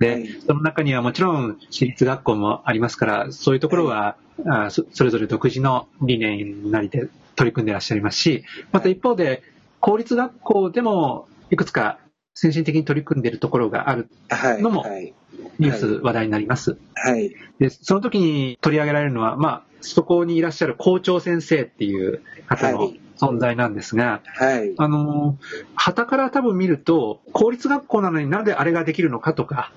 [0.00, 9.42] で、はい、その中にはもちろん私立学校もありますから、そういうところは、はい、あそれぞれ独自の理念なりで取り組んでいらっしゃいますし、また一方で、
[9.80, 12.00] 公立学校でもいくつか
[12.34, 14.08] 先進的に取り組んでいるところがある
[14.60, 14.84] のも、
[15.58, 16.76] ニュース話題になります。
[16.94, 17.34] はい。
[17.58, 24.74] で、その時に取り上げられるのは、まあ、そこにいらっしゃる校長先生っていう方の存在なんですが、はい。
[24.76, 25.36] あの、
[25.74, 29.72] 旗から多分見ると、公立学校なのになんであれができるのかとか、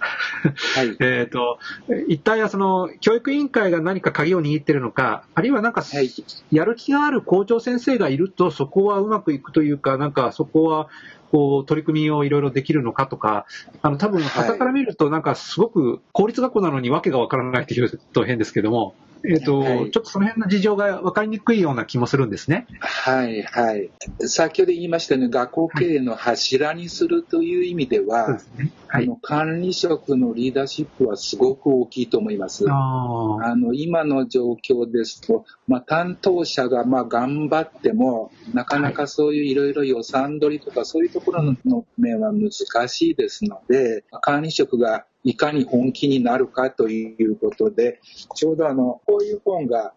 [0.76, 0.96] はい。
[1.02, 1.60] えっと、
[2.08, 6.10] 一体はその、教育委員会が何か鍵を握ってるのか、あるいはなんか、はい、
[6.52, 10.88] やる気がある校長先生がいると、そこはうまくいくというか、なんかそこは、
[11.32, 13.46] こう、取り組みをいろいろできるのかとか、
[13.82, 22.68] あの、多分、旗から見ると、なんかすごく公立学校なのにわけがわからないっていうと変ですけども、えっ、ー、と、はい、ちょっとその辺の事情が分かりにくいような気もするんですね。
[22.80, 23.92] はい、はい。
[24.28, 32.66] 先ほど言いましたように、学校経営の柱にするという意味では、はい、ねはい、あの管理職のリーダーシップはすごく大きいと思います。
[32.70, 42.52] あの今の状況ですと、まあ、担当者がまあ頑張っても、なかなかそういういろいろ予算取りとか、そういうところの面は難
[42.90, 48.00] しいですので、管理職がいかに本気になるかということで、
[48.36, 49.94] ちょうどあの、こういう本が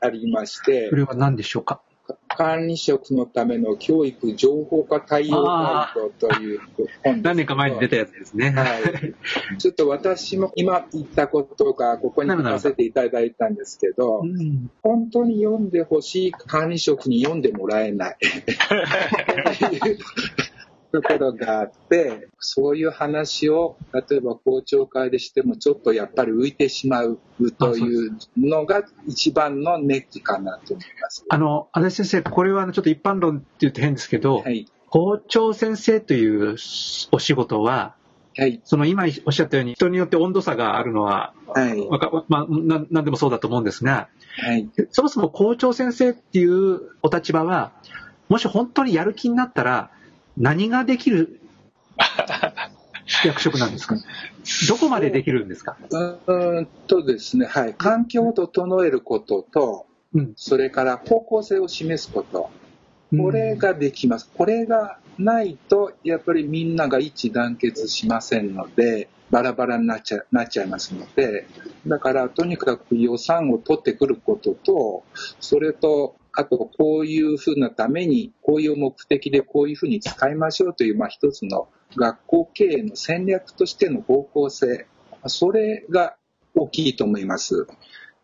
[0.00, 0.88] ありまして。
[0.90, 1.80] それは何でしょうか？
[2.28, 6.60] 管理職のための教育情報化対応ガイドという
[7.02, 8.50] 本何年か前に出たやつですね。
[8.50, 9.14] はい。
[9.58, 18.16] ちょっと私も今言ったことがここに書かせていただいたんですけど、うん、本当に読んでほしい管理職に読んでもらえない。
[20.94, 27.18] ところがあって、そういう話を、例えば公聴会でしても、ちょっとやっぱり浮いてしまう
[27.58, 31.24] というのが一番のネックかなと思います。
[31.28, 36.56] あの、足立先生、これはちょっと一般論って言うと変ですけど、はい、校長先生という
[37.10, 37.96] お仕事は、
[38.36, 41.88] はい、その今おっしゃったように人によって温度差があるのは、はい、
[42.28, 47.72] まあ、な何でもそうだと思うんですが、はい、そもそも校長先生っていうお立場は、
[48.28, 49.90] もし本当にやる気になったら、
[50.36, 51.40] 何ができる
[53.24, 53.96] 役職なんですか？
[54.68, 55.76] どこまでできるんですか？
[56.26, 57.74] うんとですね、はい。
[57.74, 62.50] 環境を整えることと、うん、それから方向性を示すこと。
[63.16, 64.28] これができます。
[64.34, 71.46] これがないと、やっぱりみんなが一致団結しませんので、バラバラになっちゃなっちゃいますので、
[71.86, 75.04] だからとにかく予算を取ってくることと、
[75.40, 84.86] それとあと、こういうふうなために、こういう目的でこういうふうに使いましょうという、まあ、一つの学校経営の戦略としての方向性、
[85.26, 86.16] それが
[86.54, 87.66] 大きいと思います。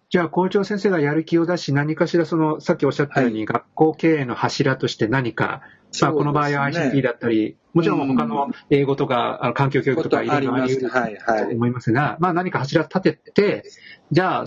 [0.09, 5.63] じゃあ、校長先生がやる気を出し、何かしら、その、さっきおっしゃったように、はい、学校経営の柱として何か、
[6.01, 13.65] まあ、この場合は ICT だったり、もちろん他の英語とか、あの環境教育とかいろいろあり得ると思いますが、まあ何か柱立てて、
[14.11, 14.45] じゃあ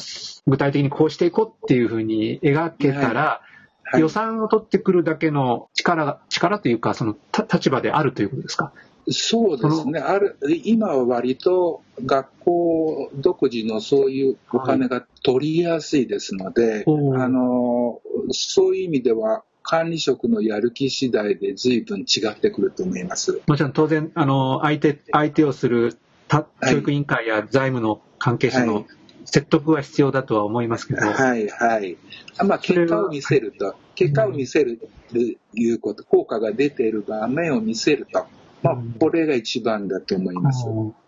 [0.47, 3.52] 具体的にこうしていこうっていうふうに描けたら、はい、
[3.97, 7.15] 予算を取ってくるだけの力、力というか、その
[7.51, 8.71] 立場であるということですか？
[9.09, 9.99] そうですね。
[9.99, 17.99] ある、今は割と学校独自のそういうお金が取りやすいですので、はい、あの、
[18.31, 23.41] そういう意味では管理職のやる気次第で随分違ってくると思います。
[23.45, 25.97] もちろん当然、あの、相手、相手をする
[26.29, 28.85] 教育委員会や財務の関係者の
[29.25, 31.01] 説得は必要だとは思いますけど。
[31.05, 31.97] はい、はい。
[32.45, 34.79] まあ、結果を見せると、結果を見せる
[35.11, 38.25] ということ、効果が出ている場面を見せると。
[38.63, 40.65] まあ、これが一番だと思います。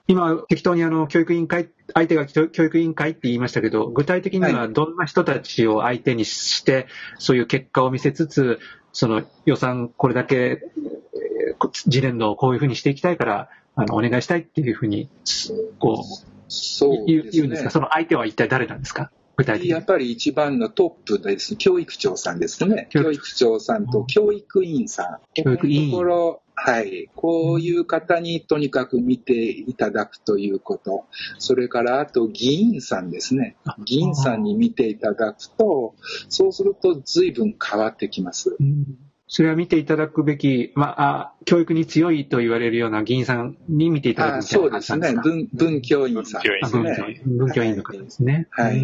[0.07, 8.59] 今、適当にあの、教育委員会、相手が教育委員会って言いましたけど、具体的にはどんな人たちを相手にして、そういう結果を見せつつ、
[8.93, 10.61] その予算これだけ、
[11.73, 15.09] 次年度こういうふうにしていきたいから、あの、お願いしたいっていうふうに、
[15.79, 17.69] こう、そう、ね、言うんですか？
[17.69, 19.11] その相手は一体誰なんですか？
[19.65, 21.57] やっぱり一番のトップです。
[21.57, 22.87] 教育長さんですね。
[22.89, 25.19] 教育長さんと教育委員さん。
[25.33, 25.91] 教育委員。
[25.91, 27.09] ところ、はい。
[27.15, 31.03] こういう方にとにかく見ていただくということ。
[31.37, 33.57] それからあと議員さんですね。
[33.83, 35.95] 議員さんに見ていただくと、
[36.29, 38.55] そうすると随分変わってきます。
[38.57, 38.85] うん
[39.35, 44.95] それは見ていただくべき、まあ、あ教育に強いと言われるような議員さんに見ていただくみたいな感じですか？
[44.95, 45.21] そうですね。
[45.21, 47.21] 文文教員さんですね。
[47.25, 48.47] 文教員の方ですね。
[48.51, 48.81] はい。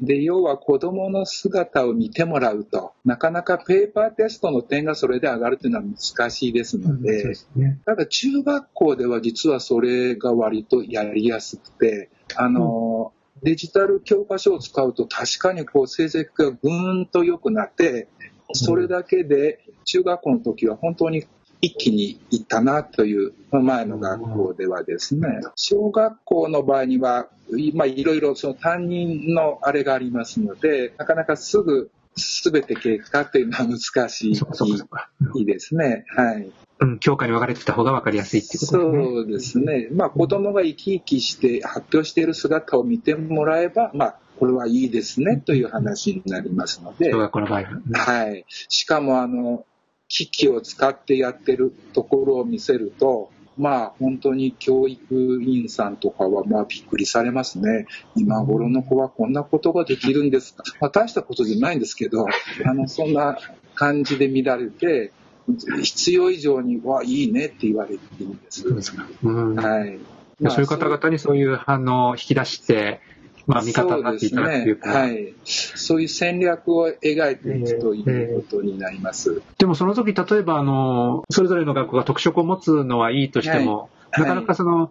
[0.00, 18.06] で、要は子供の姿を見てもらうと、なかなかペーパーテストの点がそれで上がるというのは難しいですので、うんでね、ただ中学校では実はそれが割とやりやすくて、あの、うん、デジタル教科書を使うと確かにこう成績がぐーんと良くなって、
[18.52, 21.24] それだけで中学校の時は本当に
[21.60, 27.28] 一気に行ったなという前の学校ではですね、小学校の場合には、
[27.72, 36.04] まあ、いろいろその担任のあれがありますので、なかなかすぐ全て結果っていうのは難しいですね。
[36.14, 36.50] はい。
[36.80, 39.04] うん、教科に分かれてた方が分かりやすいってことですね。
[39.04, 39.88] そうですね。
[39.92, 47.10] まあ子供が生き生きして発表している姿を見てもらえば、まあこれはいいですねという話になりますので。
[47.10, 48.44] 小学校の場合は、はい。
[48.68, 49.64] しかもあの、
[50.08, 57.86] 機器を使ってやってるところを見せると、まあ本当に教育委員さんとかはまあびっくりされますね。
[58.16, 60.62] 今頃の子はこんなことができるんですか。
[60.78, 62.26] まあ大したことじゃないんですけど、
[62.66, 63.38] あの、そんな
[63.74, 65.12] 感じで見られて、
[65.82, 68.60] 必要以上に、わ、いいねって言われてるんです。
[68.60, 69.06] そうですか。
[69.22, 69.98] うん、はい。
[70.40, 73.00] まあ、そういう方々にそういう反応を引き出して、
[73.46, 74.90] まあ、味方になっていただくというか。
[74.90, 75.34] はい。
[75.44, 79.30] そういう戦略を描いていくということになります。
[79.30, 84.90] えーえー、でもその時、例えば、あの、それぞれの学校が特色を持つのはいいとしても、はい、なかなかその、は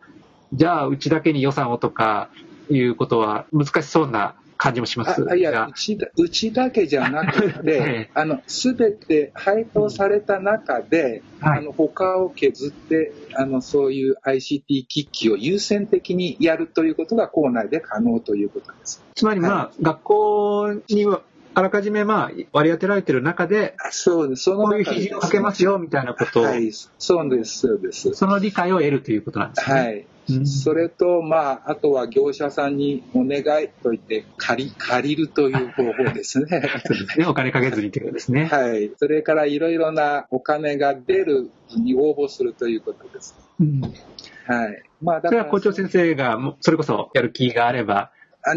[0.54, 2.30] い、じゃあ、うちだけに予算をとか
[2.70, 5.26] いうことは難しそうな感じもします。
[5.36, 19.04] いや、うちだ、うちだけじゃなくて、 あの、すべて配当された中で、うんはい、あの、他を削って、あの、そういう ICT 機器を優先的にやるということが校内で可能ということです。
[19.16, 21.24] つまりまあ、はい、学校には、
[21.56, 24.44] あらかじめまあ割り当てられてる中で、そうです。
[24.44, 28.14] そのこういう比重をかけますよみたいなことを、はい、そうです、そうです。
[28.14, 29.80] その理解を得るということなんですね。
[29.80, 30.08] はい。
[30.46, 36.48] それと、まあ、あとは業者さんにお願いと言って借り、借りるという方法ですね。
[36.86, 37.26] そうですね。
[37.26, 38.46] お金かけずにということですね。
[38.52, 38.92] はい。
[38.98, 43.36] それからいろいろなお金が出るに応募するということです。
[43.60, 44.84] うん、はい。
[45.02, 45.30] まあ、だから。
[45.30, 48.12] それは校長先生が、それこそやる気があれば、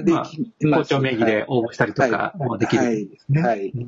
[0.04, 3.42] まあ、校長名義で応募したりとかもできるんですね。
[3.42, 3.58] はい。
[3.58, 3.86] はいはい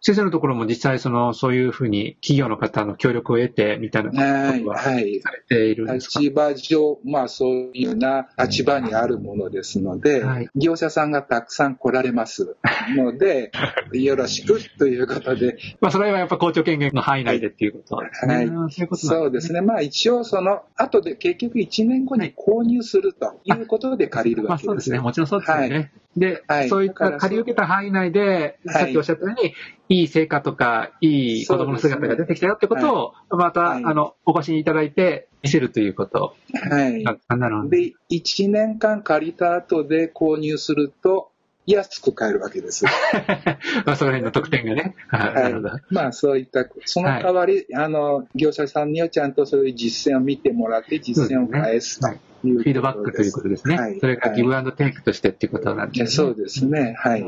[0.00, 12.56] 先生のところも実際その、そういうふうに企業の方の協力を得てみたいなことはされているんですか、はい、立場上、まあそういうような立場にあるものですので、はい、業者さんがたくさん来られます
[12.96, 13.50] ので、
[13.92, 15.58] よろしくということで。
[15.80, 18.34] まあそれはやっぱ校長権限の範囲内でっていうことですね。
[18.34, 18.96] はい。
[18.96, 19.60] そうですね。
[19.60, 24.66] まあ一応その後で結局1年後に購入するということで借りるわけです。
[24.66, 25.00] まあそうですね。
[25.00, 25.68] もちろんそうですね。
[25.68, 29.54] はいで、はい、そういった借り受けた範囲内で、さっきおっしゃったように、
[29.88, 36.34] いい成果とか、いい子供の姿が出てきたよってことを、また、はい、あの、お越しいただいて見せるということ。
[36.70, 37.04] はい。
[37.04, 41.30] で、1年間借りた後で購入すると、
[41.66, 42.84] 安く買えるわけです。
[43.84, 44.94] まあ、その辺の特典がね。
[45.08, 45.94] はい。
[45.94, 52.08] まあ、そういった、その代わり、はい、あの、業者さんにはちゃんとそういう実践を見てもらって、実践を返すと。
[52.42, 53.76] フィードバックということですね。
[53.76, 56.06] はい、それからギブアンドテイクとしてっていうことなんですね。
[56.06, 56.94] そうですね。
[56.98, 57.24] はい。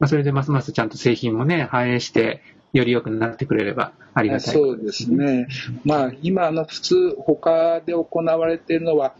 [0.00, 2.42] まあ、それでますますちゃんと製品もね、反映して、
[2.72, 5.46] より良くなってくれればありがたい、そうですね。
[5.84, 9.14] まあ、今の普通、他で行われているのは、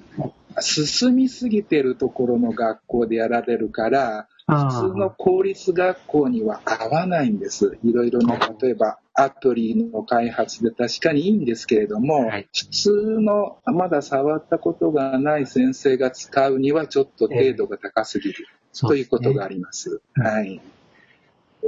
[0.61, 7.79] 進みすぎてるところの学校でやられるから、普通の公立学校には合わないんです。
[7.85, 12.91] いろいろな、例えばアプリの開発で確かにいいんですけれども、はい、普通
[13.21, 20.01] のまだ触ったことがない先生が使うにはちょっと程度が高すぎる、えー、ということがあります。
[20.15, 20.61] はい。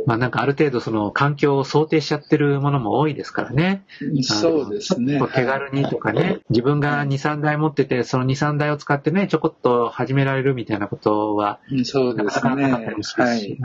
[0.07, 3.85] まあなんかある程度その環境を想定しちゃってるものも多いですからね。
[4.23, 5.21] そうですね。
[5.35, 12.65] 手軽にとかね、自分が2、3台持ってて、その2、3台を使ってね、ちょこっと始められるみたいなことは、そうですね。
[12.65, 13.59] はい。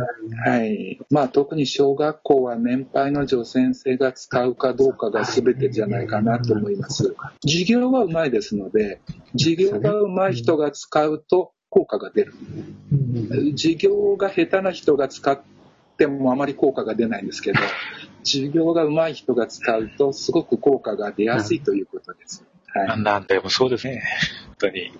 [0.45, 0.99] はい。
[1.09, 7.15] まあ特に小学校は年配の女先生が使うかどうかが全てじゃないかなと思います。
[7.45, 9.01] 授業はうまいですので、
[9.37, 12.33] 授業がうまい人が使うと効果が出る。
[13.51, 15.56] 授業が下手な人が使って
[15.97, 17.59] ってもあまり効果が出ないんですけど、
[18.23, 22.45] 授業が上手い人が使うとすごく効果が出やすいということです。
[22.67, 24.03] はい、なんでもそうですね。
[24.45, 24.91] 本当に。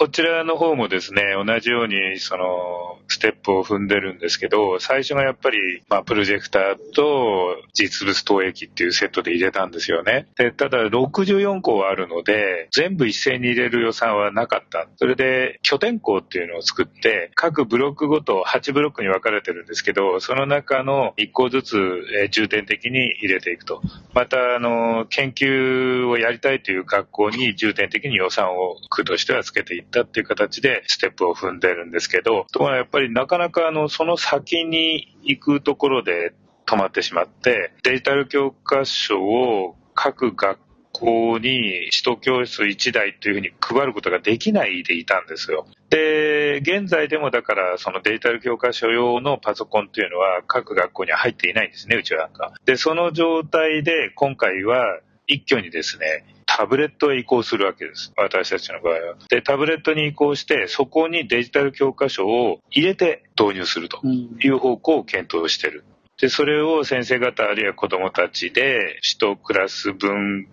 [0.00, 5.58] こちらの方もですね、同じように、その、ステップを踏んでるんですけど、最初がやっぱり、
[5.90, 10.28] まあ、プロジェクターと実物投影機っていうセットで入れたんですよね。
[10.38, 14.88] で、ただ64個あるので、全部一斉に入れる予算はなかった。
[14.96, 21.76] それで、拠点校っていうのを作って、各ブロックごと8ブロックに分かれてるんですけど、その中の1個ずつ、
[22.22, 23.82] え重点的に入れていくと。
[24.14, 36.32] また、あの、研究をやりたいという学校に重点的に予算を区としてはつけていったっていう形でステップを踏んでるんですけど、ところがやっぱりなかなかあの、その先に行くところで
[36.66, 40.58] 止まってしまって、デジタル教科書を各学
[40.92, 45.66] 校に首都教室1台というふうに配ることができないでいたんですよ。
[45.88, 52.52] で、現在でもだからそのデジタル教科書用のパソコンというのは各学校には入っていないんですね、うちはなんか。
[52.64, 56.24] で、その状態で今回は一挙にですね、
[56.56, 58.12] タブレットへ移行するわけです。
[58.16, 58.98] 私たちの場合は。
[59.28, 65.84] で、タブレットに移行して、そこにデジタル教科書を入れて導入するという方向を検討している。
[66.20, 70.48] で、それを先生方あるいは子供たちで、1クラス分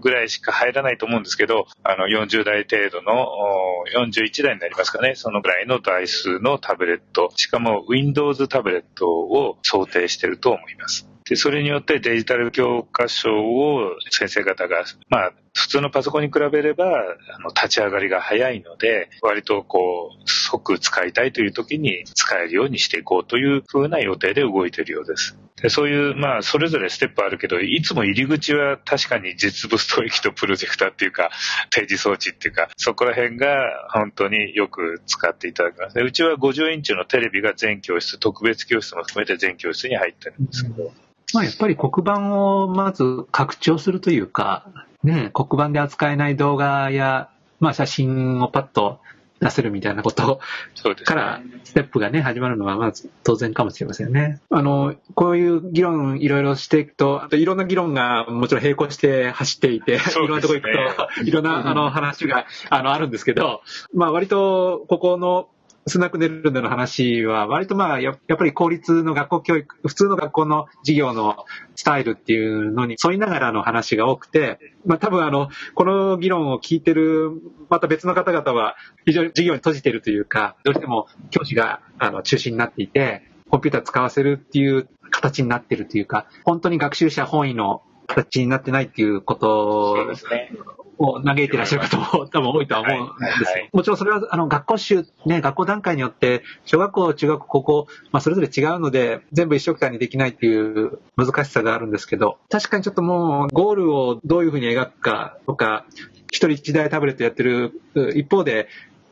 [0.00, 3.28] ぐらいしか入らないと思うんですけど、あの、40代程度の、
[3.94, 11.08] 41代になりますかね、そのぐらいの台数のタブレット、しかも Windows タブレットを想定していると思います。
[11.28, 25.36] で、それによってデジタル教科書を先生方が、まあ、普通のパソコンに比べれば、あの、立ち上がりが早いので、割とこう、即使いたいという時に使えるようにしていこうというふうな予定で動いているようです。
[25.60, 31.30] でそういう、まあ、それぞれステップあるけど、いつも入り口は確かに実物吐息とプロジェクターっていうか、
[31.70, 33.56] 定時装置っていうか、そこら辺が
[33.90, 35.98] 本当によく使っていただきます。
[35.98, 40.92] うちは50インチのテレビが全教室、特別教室も含めて全教室に入ってるんですけど、
[41.34, 44.66] まあやっぱり黒板をまず拡張するというか、
[45.02, 49.00] ね、黒板で扱えない動画や、まあ写真をパッと
[49.40, 50.40] 出せるみたいなこと
[51.04, 54.40] からステップがね、始まるのはまず当然かもしれませんね。
[54.50, 63.62] あの、こういう議論いろいろしていくと、あといろんな議論がもちろん並行して走っていて、ね、いろんなとこ行くと、いろんなあの話があのあるんですけど、
[63.92, 65.48] まあ割とここの
[65.88, 71.44] スナックネルドの話は、割とまあや、っぱり公立の学校教育、普通の学校の授業の
[71.76, 78.74] スタイルっていうのに沿いながらの話が多くて、まあ多分あの、この議論を聞いてる、また別の方々は、
[79.04, 89.94] 非常に授業に閉じてるというか、どうしても教師があの中心になっていて、コンピューター使わせるっていう形になってるというか、本当に学習者本位の形になってないっていうこと
[90.98, 93.46] を嘆いてらっしゃる方も多分多いとは思うんですよ。
[93.46, 105.84] はいはい、もちろんそれはあの学校集、ね、学校段階によって、小学校、中学校、高校、まあそれぞれ違うので、全部一緒くたにできないっていう難しさがあるんですけど、確かにちょっともうゴールをどういうふうに描くかとか、
[106.30, 107.80] 一人一台タブレットやってる
[108.14, 108.68] 一方で、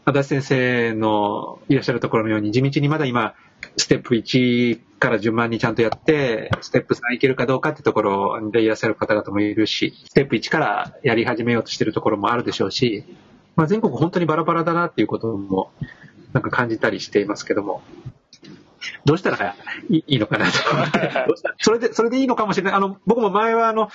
[0.07, 3.35] 足立先生のいらっしゃるところのように、地道にまだ今、
[3.77, 13.05] ステップ1から順番にちゃんとやって、ステップ3いけるかどうかってところでいらっしゃる方々もいるし、ステップ1からやり始めようとしてるところもあるでしょうし、
[13.57, 15.71] まあ、全国本当にバラバラだなっていうことも、
[16.33, 17.83] なんか感じたりしていますけども、
[19.05, 19.55] どうしたら
[19.89, 20.53] いいのかなと。
[21.59, 22.75] それで、それでいいのかもしれない。
[22.75, 23.91] あの、僕も前はあの、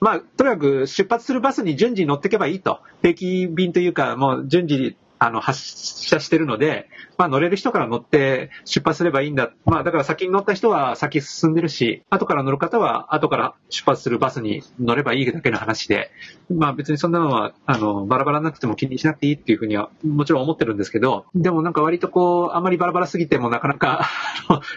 [0.00, 2.80] まあ、とにかく出発するバスに順次乗っていけばいいと。
[3.02, 5.60] 定期便というか、もう順次あの、発
[6.06, 9.52] 射してるので、まあ乗れる人から乗って出発すればいいんだ。
[9.64, 16.10] まあだから先に乗った人は先進んでるし、後から乗る方は後から出発するバスに乗ればいいだけの話で、
[16.54, 24.10] まあ別にそんなのは、あの、バラバラなっても気にしなくていいっていうふうにはもちろん思ってるんですけど、でもなんか割とこう、あまりバラバラすぎてもなかなか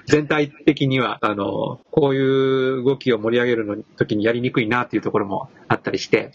[0.05, 6.31] 全体的には、あの、こういう動きを盛り上げるの時にやりにくいなっていうところもあったりして、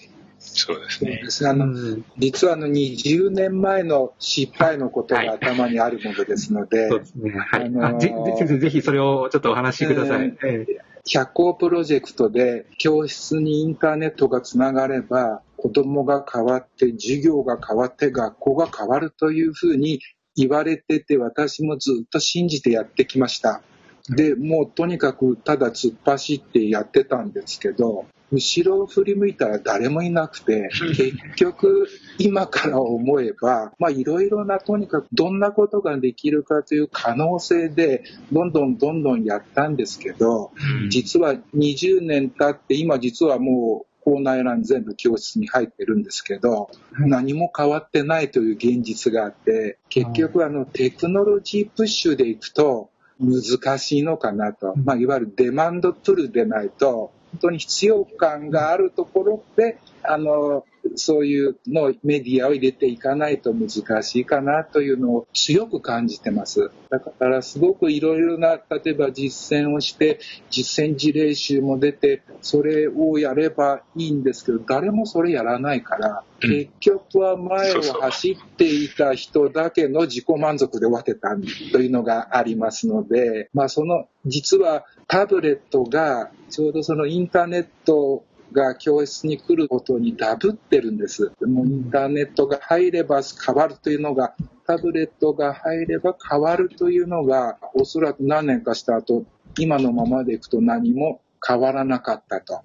[0.54, 1.04] そうです
[1.42, 1.50] ね。
[1.50, 7.30] あの、実はあの20年前の失敗のことが頭にあるものですので、そうですね。
[7.32, 7.64] はい。
[7.64, 10.36] あのー、ぜぜひそれをちょっとお話しください。
[10.44, 10.66] えー、
[11.10, 20.00] 百校プロジェクトで教室にインターネットがつながれば、子供が変わって、授業が変わって、学校が変わるというふうに
[20.36, 23.62] 言われてて、私もずっと信じてやってきました。
[24.10, 40.50] で、もうとにかくただ突っ走ってやってたんですけど、後ろを振り向いたら誰もいなくて、 結局今から思えば、まあいろいろなとにかくどんなことができるかという可能性で、どんどんどんどんやったんですけど、
[40.90, 54.74] 実は20年経って今実はもう校内欄全部教室に入ってるんですけど、何も変わってないという現実があって、結局あのテクノロジープッシュでいくと難しいのかなと。
[54.76, 60.64] まあいわゆるデマンドプルでないと、本本当に必要感があるところで、あの、
[60.96, 66.70] そういうのをメディアを入れていかないと難しいかなというのを強く感じてます。
[66.90, 70.20] だからすごくいろいろな、例えば実践をして、
[70.50, 81.30] 実践事例集も出て、それをやればいいんですけど、誰もそれやらないから、結局は前を走っていた人だけの自己満足で終わってた
[81.72, 88.24] というのがありますので、まあその、実はタブレットがちょうどそのインターネット
[88.54, 91.32] が教室に来ることにダブってるんです。
[91.42, 94.34] もうインターネットが入れば変わるというのが、
[94.66, 99.26] タブレットが入れば変わるというのが、おそらく何年かした後、
[99.58, 102.62] 今のままでいくと何も変わらなかったと。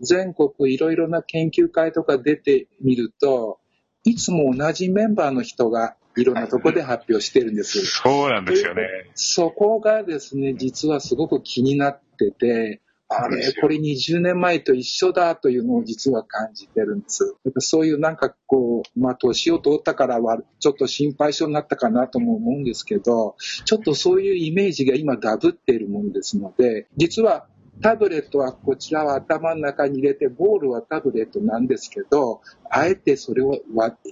[0.00, 3.60] 全国いろいろな研究会とか出てみると、
[4.04, 7.84] いつも同じメンバーの人がいろんなとこで発表してるんです。
[7.86, 8.82] そうなんですよね。
[9.14, 17.34] そこがですね、実はすごく気になってて、あれ、これ20年前と一緒だというのを実は感じてるんです。
[17.58, 23.34] そういうなんかこう、まあ年を通ったからはちょっと心配性になったかなとも思うんですけど、
[23.64, 27.48] ちょっとそういうイメージが今ダブっているもんですので、実は
[27.82, 33.58] タブレットはこちらは頭の中に入れて、ボールはタブレットなんですけど、あえてそれを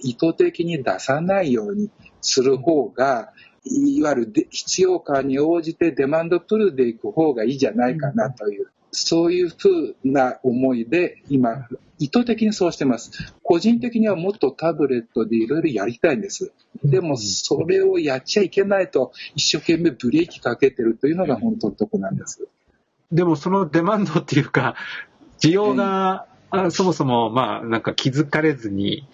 [0.03, 1.89] 意図的に出さないように
[2.19, 3.31] する方が、
[3.63, 11.67] いわゆる必要感に応じてデマンドプルでいく方がいいじゃないかなというそういうふうな思いで今、
[11.99, 13.33] 意図的にそうしてます。
[13.43, 16.53] 個人的にはもっとタブレットでいろいろやりたいんです。
[16.83, 22.47] でも、それをやっちゃいけないと、一生懸命ブレーキかけてるというのが本当のとこなんです。
[23.11, 24.75] でも、そのデマンドっていうか、
[25.41, 26.27] 需要が、
[26.71, 29.07] そもそも、まあ、なんか気づかれずに、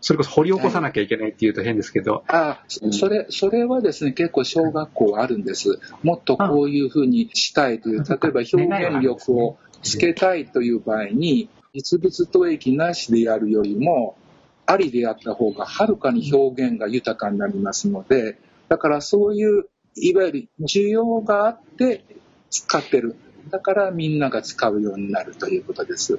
[0.00, 2.22] それこそ掘り起こさなきゃいけないっていうと変ですけど。
[2.28, 5.80] あそれ、それはですね、結構小学校あるんです。
[6.02, 14.16] もっとこういうふうにしたいという、例えば表現力をつけたいという場合に、実物投益なしでやるよりも、
[14.66, 18.38] ありでやった方がはるかに表現が豊かになりますので、
[18.68, 22.04] だからそういう、いわゆる需要があって
[22.50, 23.16] 使ってる。
[23.50, 26.18] だからみんなが使うようになるということです。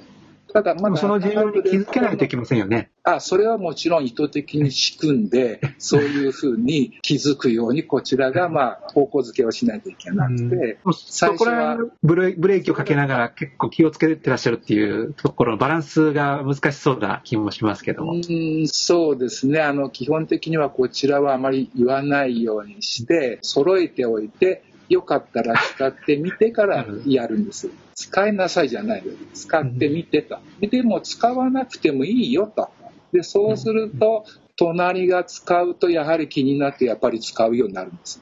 [0.53, 0.97] ただ、まだ。
[0.97, 2.89] その自由に気づけないといけませんよね。
[3.03, 18.13] あ、それはもちろん意図的に仕組んで、 そういうふうに気づくように、こちらが、まあ、方向づけをしないといけなくて、最初はブレーキをかけながら結構気をつけてらっしゃるっていうところのバランスが難しそうな気もしますけども。
[18.13, 19.61] うんそうですね。
[19.61, 27.69] あの、基本的にはこちらはあまり言わないようにして、揃えておいて、よかったら使ってみてからやるんです。
[27.95, 30.37] 使いなさいじゃない使ってみてと。
[30.61, 32.69] でも使わなくてもいいよと。
[33.11, 34.25] で、そうすると、
[34.55, 38.21] 隣が使うとやはり気になってやっぱり使うようになるんです。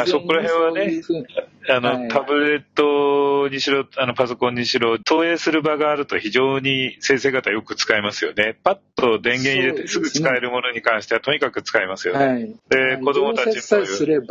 [0.00, 1.02] あ そこら辺はね、
[1.68, 8.56] あの、はい、タブレットにしろ、あの、パソコンにしろ、投影する場があると非常に先生方よく使いますよね。
[8.62, 12.26] パッと電源入れてすぐ使えるものに関してはとにかく使いますよね。
[12.26, 13.62] はい、で、子供たちも、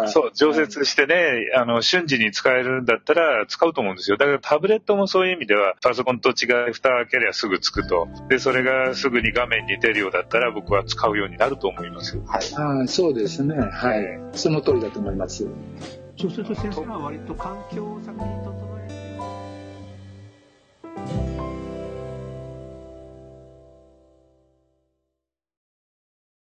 [0.07, 4.17] そう、常設してね、あの、瞬時に使えるんだったら使うと思うんですよ。
[4.17, 8.07] だからタブレットもそういう意味では、パソコンと違い蓋開けりゃすぐつくと。
[8.29, 12.17] で、それがすぐに画面に出るようだったら僕は使うようになると思います。
[12.25, 12.83] はい。
[12.83, 13.55] あそうですね。
[13.55, 14.19] はい。
[14.33, 15.24] その通りだと思います。
[15.27, 18.74] そうすると先生は割と環境を作品整